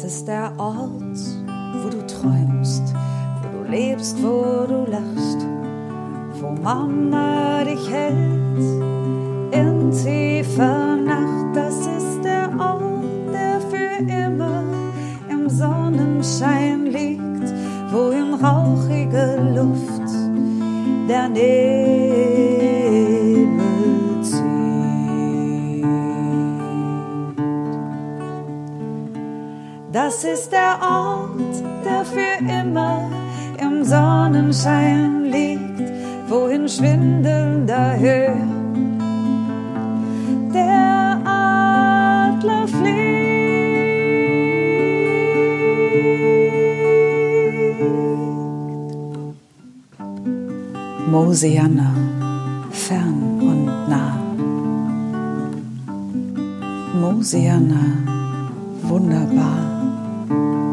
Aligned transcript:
Das 0.00 0.12
ist 0.12 0.28
der 0.28 0.52
Ort, 0.58 1.18
wo 1.82 1.88
du 1.88 2.06
träumst, 2.06 2.84
wo 3.42 3.58
du 3.58 3.68
lebst, 3.68 4.16
wo 4.22 4.64
du 4.64 4.88
lachst, 4.88 5.44
wo 6.40 6.52
Mama 6.62 7.64
dich 7.64 7.90
hält 7.90 8.60
in 9.50 9.90
tiefer 9.90 10.94
Nacht. 10.94 11.56
Das 11.56 11.80
ist 11.80 12.22
der 12.22 12.48
Ort, 12.60 13.02
der 13.32 13.60
für 13.60 14.04
immer 14.04 14.62
im 15.28 15.50
Sonnenschein 15.50 16.86
liegt, 16.86 17.52
wo 17.90 18.10
in 18.10 18.34
rauchige 18.34 19.52
Luft 19.52 20.12
der 21.08 21.28
Nebel 21.28 22.47
Das 30.08 30.24
ist 30.24 30.50
der 30.52 30.78
Ort, 30.80 31.62
der 31.84 32.02
für 32.02 32.42
immer 32.42 33.10
im 33.60 33.84
Sonnenschein 33.84 35.24
liegt, 35.24 35.82
wo 36.30 36.46
in 36.46 36.66
schwindelnder 36.66 37.98
Höhe 37.98 38.34
der 40.54 41.20
Adler 41.26 42.66
fliegt. 42.68 43.28
Mosiana, 51.10 51.92
fern 52.70 53.40
und 53.42 53.66
nah. 53.90 54.16
Mosiana, 56.98 57.82
wunderbar. 58.84 59.77
Thank 60.28 60.40
you. 60.40 60.67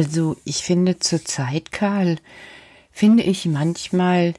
Also 0.00 0.38
ich 0.46 0.62
finde 0.62 0.98
zurzeit, 0.98 1.72
Karl, 1.72 2.16
finde 2.90 3.22
ich 3.22 3.44
manchmal, 3.44 4.32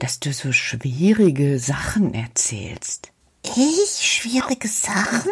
dass 0.00 0.18
du 0.18 0.32
so 0.32 0.50
schwierige 0.50 1.60
Sachen 1.60 2.14
erzählst. 2.14 3.12
Ich? 3.44 4.04
Schwierige 4.04 4.66
Sachen? 4.66 5.30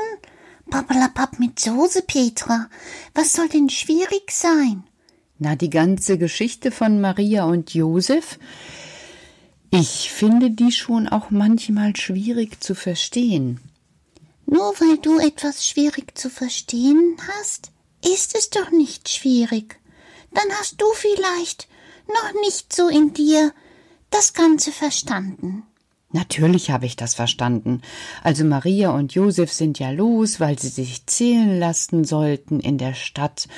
Pappalapapp 0.71 1.41
mit 1.41 1.59
Soße, 1.59 2.03
Petra. 2.03 2.69
Was 3.13 3.33
soll 3.33 3.49
denn 3.49 3.71
schwierig 3.71 4.31
sein? 4.31 4.85
Na, 5.41 5.57
die 5.57 5.71
ganze 5.71 6.17
Geschichte 6.17 6.71
von 6.71 7.01
Maria 7.01 7.43
und 7.43 7.75
Josef, 7.75 8.39
ich 9.73 10.13
finde 10.13 10.53
die 10.53 10.71
schon 10.71 11.09
auch 11.09 11.31
manchmal 11.31 11.97
schwierig 11.97 12.63
zu 12.63 12.77
verstehen. 12.77 13.59
Nur 14.47 14.75
weil 14.79 14.99
du 14.99 15.19
etwas 15.19 15.67
schwierig 15.67 16.17
zu 16.17 16.31
verstehen 16.31 17.17
hast, 17.41 17.73
ist 18.05 18.37
es 18.37 18.51
doch 18.51 18.71
nicht 18.71 19.09
schwierig. 19.09 19.81
Dann 20.33 20.51
hast 20.59 20.81
du 20.81 20.87
vielleicht 20.95 21.69
noch 22.09 22.41
nicht 22.43 22.73
so 22.73 22.89
in 22.89 23.13
dir 23.13 23.53
das 24.11 24.35
Ganze 24.35 24.73
verstanden. 24.73 25.65
Natürlich 26.15 26.71
habe 26.71 26.85
ich 26.85 26.97
das 26.97 27.15
verstanden. 27.15 27.81
Also 28.23 28.45
Maria 28.45 28.91
und 28.91 29.15
Josef 29.15 29.51
sind 29.51 29.79
ja 29.79 29.91
los, 29.91 30.41
weil 30.41 30.59
sie 30.59 30.69
sich 30.69 31.07
zählen 31.07 31.59
lassen 31.59 32.05
sollten 32.05 32.61
in 32.61 32.77
der 32.77 32.93
Stadt, 32.93 33.49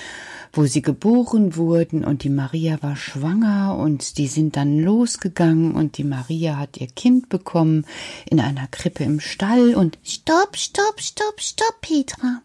wo 0.53 0.65
sie 0.65 0.81
geboren 0.81 1.57
wurden, 1.57 2.05
und 2.05 2.23
die 2.23 2.31
Maria 2.31 2.81
war 2.81 2.95
schwanger, 2.95 3.77
und 3.77 4.19
die 4.19 4.29
sind 4.29 4.57
dann 4.57 4.79
losgegangen, 4.79 5.75
und 5.75 5.99
die 5.99 6.05
Maria 6.05 6.57
hat 6.57 6.77
ihr 6.77 6.87
Kind 6.87 7.29
bekommen 7.29 7.87
in 8.31 8.39
einer 8.39 8.69
Krippe 8.69 9.03
im 9.03 9.19
Stall, 9.19 9.75
und 9.75 9.99
Stopp, 10.05 10.57
stopp, 10.57 11.01
stopp, 11.01 11.41
stopp, 11.41 11.81
Petra. 11.81 12.41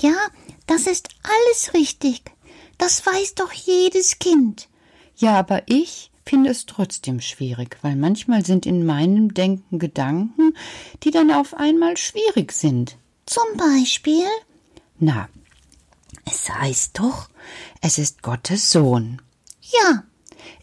Ja, 0.00 0.14
das 0.66 0.86
ist 0.86 1.08
alles 1.22 1.74
richtig. 1.74 2.22
Das 2.78 3.04
weiß 3.04 3.34
doch 3.34 3.52
jedes 3.52 4.18
Kind. 4.18 4.68
ja, 5.16 5.38
aber 5.38 5.62
ich 5.66 6.10
finde 6.24 6.50
es 6.50 6.64
trotzdem 6.66 7.20
schwierig, 7.20 7.76
weil 7.82 7.96
manchmal 7.96 8.44
sind 8.44 8.64
in 8.66 8.86
meinem 8.86 9.34
Denken 9.34 9.78
Gedanken, 9.78 10.54
die 11.02 11.10
dann 11.10 11.30
auf 11.30 11.54
einmal 11.54 11.96
schwierig 11.96 12.52
sind. 12.52 12.96
Zum 13.26 13.44
Beispiel? 13.56 14.24
Na, 14.98 15.28
es 16.24 16.48
heißt 16.48 16.98
doch, 16.98 17.28
es 17.80 17.98
ist 17.98 18.22
Gottes 18.22 18.70
Sohn. 18.70 19.20
Ja, 19.60 20.04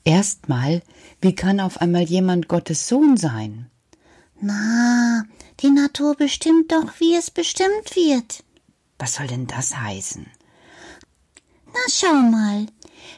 Erstmal, 0.04 0.82
wie 1.22 1.36
kann 1.36 1.60
auf 1.60 1.82
einmal 1.82 2.04
jemand 2.04 2.48
Gottes 2.48 2.88
Sohn 2.88 3.18
sein? 3.18 3.70
na, 4.40 5.24
die 5.60 5.72
Natur 5.72 6.16
bestimmt 6.16 6.72
doch, 6.72 7.00
wie 7.00 7.16
es 7.16 7.30
bestimmt 7.32 7.96
wird. 7.96 8.44
Was 9.00 9.16
soll 9.16 9.28
denn 9.28 9.48
das 9.48 9.76
heißen? 9.78 10.26
Na 11.68 11.80
schau 11.90 12.14
mal, 12.14 12.66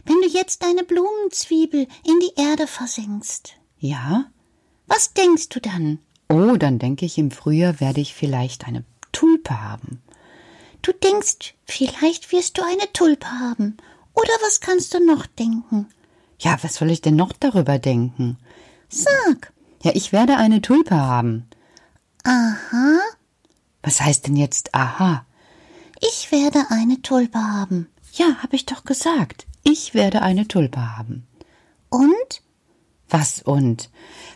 wenn 0.06 0.22
du 0.22 0.28
jetzt 0.28 0.64
deine 0.64 0.84
Blumenzwiebel 0.84 1.88
in 2.06 2.20
die 2.20 2.34
Erde 2.42 2.68
versenkst, 2.68 3.54
Ja? 3.80 4.26
was 4.88 5.14
denkst 5.14 5.50
du 5.50 5.60
dann? 5.62 6.00
Oh, 6.30 6.58
dann 6.58 6.80
denke 6.80 7.06
ich, 7.06 7.18
im 7.18 7.32
Frühjahr 7.32 7.80
werde 7.80 8.02
ich 8.02 8.14
vielleicht 8.14 8.68
eine 8.68 8.84
Tulpe 9.12 9.62
haben. 9.62 10.02
Du 10.82 10.92
denkst, 10.94 11.56
vielleicht 11.66 12.32
wirst 12.32 12.58
du 12.58 12.64
eine 12.64 12.92
Tulpe 12.94 13.28
haben. 13.30 13.78
Oder 14.14 14.32
was 14.42 14.60
kannst 14.60 14.94
du 14.94 15.00
noch 15.06 15.26
denken? 15.26 15.88
Ja, 16.40 16.58
was 16.62 16.76
soll 16.76 16.90
ich 16.92 17.02
denn 17.02 17.16
noch 17.16 17.34
darüber 17.34 17.80
denken? 17.80 18.38
Sag. 18.90 19.52
Ja, 19.84 19.92
ich 19.94 20.12
werde 20.12 20.38
eine 20.38 20.62
Tulpe 20.62 20.96
haben. 20.96 21.48
Aha, 22.24 23.00
Was 23.84 24.02
heißt 24.02 24.28
denn 24.28 24.36
jetzt 24.36 24.74
aha? 24.76 25.26
Ich 26.02 26.32
werde 26.32 26.66
eine 26.70 27.02
Tulpe 27.02 27.40
haben. 27.40 27.88
Ja, 28.14 28.36
habe 28.42 28.56
ich 28.56 28.66
doch 28.66 28.84
gesagt. 28.84 29.46
Ich 29.64 29.94
werde 29.94 30.22
eine 30.22 30.48
Tulpe 30.48 30.98
haben. 30.98 31.28
Und? 31.90 32.42
Was 33.10 33.42
und? 33.42 33.90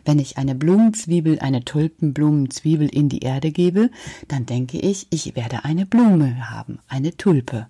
Wenn 0.03 0.19
ich 0.19 0.37
eine 0.37 0.55
Blumenzwiebel, 0.55 1.39
eine 1.39 1.63
Tulpenblumenzwiebel 1.63 2.89
in 2.89 3.07
die 3.07 3.19
Erde 3.19 3.51
gebe, 3.51 3.91
dann 4.27 4.45
denke 4.45 4.79
ich, 4.79 5.07
ich 5.11 5.35
werde 5.35 5.63
eine 5.63 5.85
Blume 5.85 6.49
haben, 6.49 6.79
eine 6.87 7.15
Tulpe. 7.15 7.67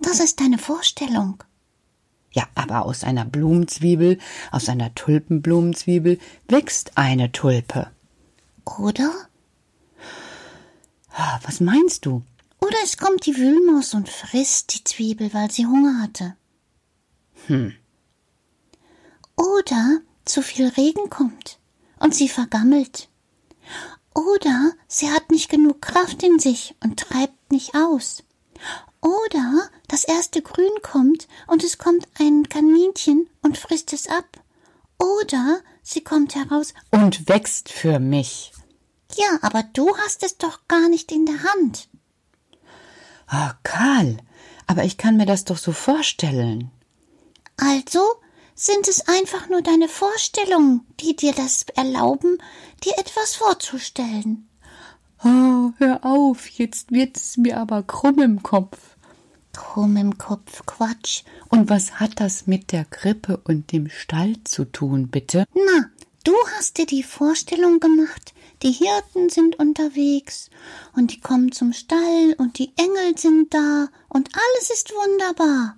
Das 0.00 0.20
ist 0.20 0.40
deine 0.40 0.58
Vorstellung. 0.58 1.42
Ja, 2.32 2.46
aber 2.54 2.86
aus 2.86 3.04
einer 3.04 3.24
Blumenzwiebel, 3.24 4.18
aus 4.50 4.68
einer 4.68 4.94
Tulpenblumenzwiebel 4.94 6.18
wächst 6.48 6.92
eine 6.96 7.32
Tulpe. 7.32 7.90
Oder? 8.78 9.10
Ah, 11.14 11.40
Was 11.42 11.60
meinst 11.60 12.06
du? 12.06 12.22
Oder 12.72 12.84
es 12.84 12.96
kommt 12.96 13.26
die 13.26 13.36
Wühlmaus 13.36 13.92
und 13.92 14.08
frisst 14.08 14.72
die 14.74 14.82
Zwiebel, 14.82 15.34
weil 15.34 15.50
sie 15.50 15.66
Hunger 15.66 16.00
hatte. 16.00 16.36
Hm. 17.46 17.74
Oder 19.36 20.00
zu 20.24 20.40
viel 20.40 20.68
Regen 20.68 21.10
kommt 21.10 21.58
und 21.98 22.14
sie 22.14 22.30
vergammelt. 22.30 23.10
Oder 24.14 24.72
sie 24.88 25.10
hat 25.10 25.30
nicht 25.30 25.50
genug 25.50 25.82
Kraft 25.82 26.22
in 26.22 26.38
sich 26.38 26.74
und 26.82 26.98
treibt 26.98 27.52
nicht 27.52 27.74
aus. 27.74 28.22
Oder 29.02 29.68
das 29.88 30.04
erste 30.04 30.40
Grün 30.40 30.72
kommt 30.80 31.28
und 31.48 31.64
es 31.64 31.76
kommt 31.76 32.08
ein 32.18 32.48
Kaninchen 32.48 33.28
und 33.42 33.58
frisst 33.58 33.92
es 33.92 34.06
ab. 34.06 34.42
Oder 34.98 35.60
sie 35.82 36.02
kommt 36.02 36.34
heraus. 36.36 36.72
Und 36.90 37.28
wächst 37.28 37.68
für 37.68 37.98
mich. 37.98 38.52
Ja, 39.16 39.38
aber 39.42 39.62
du 39.62 39.94
hast 39.98 40.22
es 40.22 40.38
doch 40.38 40.66
gar 40.68 40.88
nicht 40.88 41.12
in 41.12 41.26
der 41.26 41.42
Hand. 41.42 41.90
Ah, 43.34 43.54
Karl, 43.62 44.18
aber 44.66 44.84
ich 44.84 44.98
kann 44.98 45.16
mir 45.16 45.24
das 45.24 45.44
doch 45.44 45.56
so 45.56 45.72
vorstellen. 45.72 46.70
Also 47.56 48.00
sind 48.54 48.88
es 48.88 49.08
einfach 49.08 49.48
nur 49.48 49.62
deine 49.62 49.88
Vorstellungen, 49.88 50.86
die 51.00 51.16
dir 51.16 51.32
das 51.32 51.64
erlauben, 51.74 52.36
dir 52.84 52.92
etwas 52.98 53.34
vorzustellen. 53.34 54.50
Oh, 55.24 55.70
hör 55.78 56.04
auf, 56.04 56.46
jetzt 56.50 56.92
wird 56.92 57.16
es 57.16 57.38
mir 57.38 57.56
aber 57.56 57.82
krumm 57.82 58.20
im 58.20 58.42
Kopf. 58.42 58.76
Krumm 59.54 59.96
im 59.96 60.18
Kopf, 60.18 60.66
Quatsch. 60.66 61.22
Und 61.48 61.70
was 61.70 62.00
hat 62.00 62.20
das 62.20 62.46
mit 62.46 62.70
der 62.70 62.84
Krippe 62.84 63.40
und 63.44 63.72
dem 63.72 63.88
Stall 63.88 64.36
zu 64.44 64.66
tun, 64.66 65.08
bitte? 65.08 65.46
Na, 65.54 65.88
du 66.24 66.34
hast 66.54 66.76
dir 66.76 66.86
die 66.86 67.02
Vorstellung 67.02 67.80
gemacht, 67.80 68.34
die 68.62 68.72
Hirten 68.72 69.28
sind 69.28 69.58
unterwegs 69.58 70.50
und 70.94 71.12
die 71.12 71.20
kommen 71.20 71.52
zum 71.52 71.72
Stall 71.72 72.34
und 72.38 72.58
die 72.58 72.72
Engel 72.76 73.18
sind 73.18 73.52
da 73.52 73.88
und 74.08 74.28
alles 74.32 74.70
ist 74.70 74.92
wunderbar. 74.92 75.76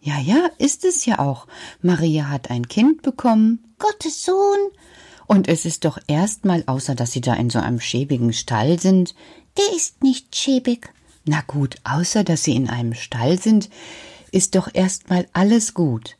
Ja, 0.00 0.18
ja, 0.20 0.50
ist 0.58 0.84
es 0.84 1.04
ja 1.06 1.18
auch. 1.18 1.46
Maria 1.80 2.28
hat 2.28 2.50
ein 2.50 2.68
Kind 2.68 3.02
bekommen. 3.02 3.74
Gottes 3.78 4.24
Sohn, 4.24 4.58
Und 5.26 5.48
es 5.48 5.64
ist 5.64 5.84
doch 5.84 5.98
erstmal, 6.06 6.62
außer 6.66 6.94
dass 6.94 7.12
sie 7.12 7.20
da 7.20 7.34
in 7.34 7.50
so 7.50 7.58
einem 7.58 7.80
schäbigen 7.80 8.32
Stall 8.32 8.78
sind, 8.78 9.14
der 9.56 9.74
ist 9.74 10.02
nicht 10.02 10.36
schäbig. 10.36 10.92
na 11.24 11.40
gut, 11.46 11.76
außer 11.82 12.22
dass 12.22 12.44
sie 12.44 12.54
in 12.54 12.70
einem 12.70 12.94
Stall 12.94 13.40
sind, 13.40 13.68
ist 14.30 14.54
doch 14.54 14.68
erstmal 14.72 15.26
alles 15.32 15.74
gut. 15.74 16.16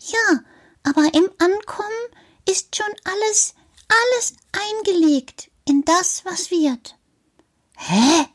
Ja, 0.00 0.40
aber 0.84 1.02
im 1.12 1.28
Ankommen 1.38 2.04
ist 2.48 2.74
schon 2.76 2.86
alles, 3.04 3.54
alles 3.88 4.34
eingelegt 4.52 5.50
in 5.64 5.84
das, 5.84 6.24
was 6.24 6.50
wird. 6.50 6.96
Hä? 7.76 8.26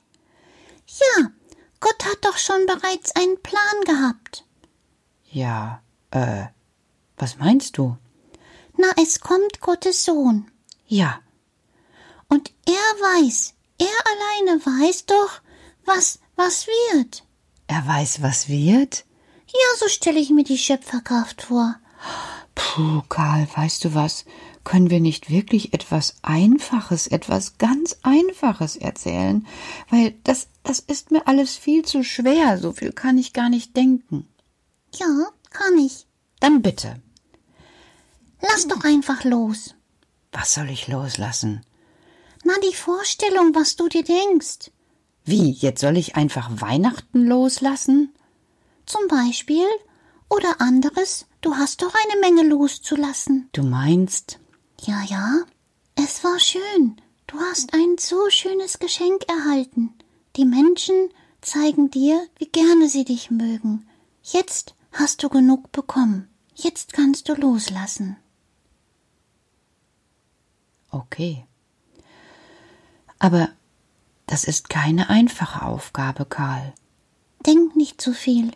Ja, 0.87 1.31
Gott 1.79 2.05
hat 2.05 2.19
doch 2.23 2.37
schon 2.37 2.65
bereits 2.65 3.15
einen 3.15 3.41
Plan 3.41 3.81
gehabt. 3.85 4.45
Ja, 5.29 5.81
äh, 6.11 6.45
was 7.17 7.37
meinst 7.37 7.77
du? 7.77 7.97
Na, 8.77 8.87
es 9.01 9.19
kommt 9.19 9.59
Gottes 9.61 10.05
Sohn. 10.05 10.49
Ja, 10.87 11.19
Und 12.29 12.51
er 12.65 12.73
weiß, 12.73 13.53
er 13.79 13.87
alleine 14.11 14.65
weiß 14.65 15.05
doch, 15.07 15.41
was, 15.85 16.19
was 16.35 16.67
wird. 16.67 17.23
er 17.67 17.85
weiß, 17.87 18.21
was 18.21 18.47
wird? 18.49 19.05
Ja, 19.47 19.77
so 19.79 19.87
stelle 19.87 20.19
ich 20.19 20.29
mir 20.31 20.43
die 20.43 20.57
Schöpferkraft 20.57 21.43
vor. 21.43 21.75
Puh, 22.55 23.01
Karl, 23.09 23.47
weißt 23.55 23.83
du 23.85 23.93
was? 23.93 24.25
Können 24.63 24.89
wir 24.89 25.01
nicht 25.01 25.29
wirklich 25.29 25.73
etwas 25.73 26.15
Einfaches, 26.21 27.07
etwas 27.07 27.57
ganz 27.57 27.97
Einfaches 28.01 28.77
erzählen? 28.77 29.45
Weil 29.89 30.15
das, 30.23 30.47
das 30.63 30.79
ist 30.79 31.11
mir 31.11 31.27
alles 31.27 31.57
viel 31.57 31.83
zu 31.83 32.03
schwer, 32.03 32.57
so 32.57 32.71
viel 32.71 32.93
kann 32.93 33.17
ich 33.17 33.33
gar 33.33 33.49
nicht 33.49 33.75
denken. 33.75 34.27
Ja, 34.95 35.27
kann 35.49 35.77
ich. 35.77 36.07
Dann 36.39 36.61
bitte. 36.61 37.01
Lass 38.41 38.67
doch 38.67 38.83
einfach 38.83 39.23
los. 39.23 39.75
Was 40.31 40.53
soll 40.53 40.69
ich 40.69 40.87
loslassen? 40.87 41.65
Na, 42.43 42.53
die 42.69 42.75
Vorstellung, 42.75 43.55
was 43.55 43.75
du 43.75 43.87
dir 43.87 44.03
denkst. 44.03 44.71
Wie, 45.25 45.51
jetzt 45.51 45.79
soll 45.79 45.97
ich 45.97 46.15
einfach 46.15 46.49
Weihnachten 46.61 47.25
loslassen? 47.25 48.13
Zum 48.85 49.07
Beispiel. 49.07 49.65
Oder 50.29 50.59
anderes, 50.59 51.27
du 51.41 51.55
hast 51.55 51.81
doch 51.81 51.93
eine 51.93 52.19
Menge 52.19 52.47
loszulassen. 52.47 53.49
Du 53.53 53.63
meinst, 53.63 54.39
Ja, 54.85 55.01
ja. 55.03 55.43
Es 55.95 56.23
war 56.23 56.39
schön. 56.39 56.97
Du 57.27 57.39
hast 57.39 57.73
ein 57.73 57.97
so 57.97 58.29
schönes 58.29 58.79
Geschenk 58.79 59.23
erhalten. 59.29 59.93
Die 60.35 60.45
Menschen 60.45 61.09
zeigen 61.41 61.89
dir, 61.89 62.27
wie 62.37 62.47
gerne 62.47 62.89
sie 62.89 63.05
dich 63.05 63.31
mögen. 63.31 63.87
Jetzt 64.23 64.75
hast 64.91 65.23
du 65.23 65.29
genug 65.29 65.71
bekommen. 65.71 66.29
Jetzt 66.55 66.93
kannst 66.93 67.29
du 67.29 67.33
loslassen. 67.33 68.17
okay. 70.93 71.45
Aber 73.19 73.49
das 74.27 74.43
ist 74.43 74.69
keine 74.69 75.09
einfache 75.09 75.65
Aufgabe, 75.65 76.25
Karl. 76.25 76.73
Denk 77.45 77.75
nicht 77.75 78.01
zu 78.01 78.13
viel. 78.13 78.51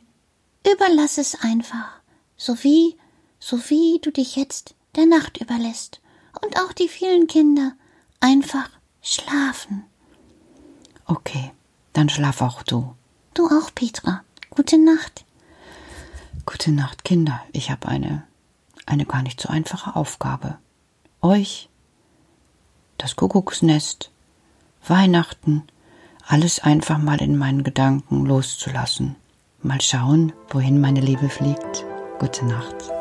Überlass 0.69 1.18
es 1.18 1.35
einfach. 1.41 2.01
So 2.35 2.63
wie, 2.63 2.97
so 3.39 3.57
wie 3.69 4.00
du 4.01 4.12
dich 4.12 4.35
jetzt 4.35 4.75
der 4.95 5.06
Nacht 5.06 5.38
überlässt. 5.38 6.01
Und 6.42 6.57
auch 6.57 6.74
die 6.74 6.88
vielen 6.88 7.28
Kinder. 7.28 7.74
Einfach 8.19 8.69
schlafen. 9.01 9.86
Okay, 11.06 11.51
dann 11.94 12.10
schlaf 12.10 12.42
auch 12.42 12.63
du. 12.63 12.95
Du 13.34 13.48
auch, 13.48 13.74
Petra. 13.74 14.24
Gute 14.50 14.78
Nacht. 14.78 15.25
Gute 16.45 16.72
Nacht, 16.72 17.04
Kinder. 17.04 17.42
Ich 17.51 17.69
habe 17.69 17.88
eine, 17.88 18.24
eine 18.86 19.06
gar 19.06 19.22
nicht 19.22 19.39
so 19.39 19.50
einfache 19.50 19.95
Aufgabe. 19.95 20.57
Euch, 21.22 21.69
das 22.98 23.16
Kuckucksnest, 23.16 24.12
Weihnachten, 24.88 25.63
alles 26.28 26.60
einfach 26.60 26.98
mal 26.98 27.22
in 27.22 27.38
meinen 27.38 27.63
Gedanken 27.63 28.25
loszulassen. 28.25 29.16
Mal 29.62 29.81
schauen, 29.81 30.34
wohin 30.50 30.81
meine 30.81 31.01
Liebe 31.01 31.30
fliegt. 31.30 31.86
Gute 32.19 32.45
Nacht. 32.45 32.96